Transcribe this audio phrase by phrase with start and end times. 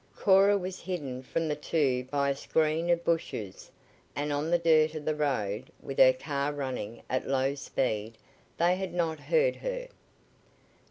[0.15, 3.69] Cora was hidden from the two by a screen of bushes,
[4.15, 8.17] and on the dirt of the road, with her car running at low speed,
[8.57, 9.89] they had not heard her.